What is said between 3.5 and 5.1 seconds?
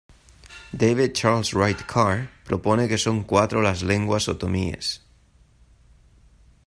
las lenguas otomíes.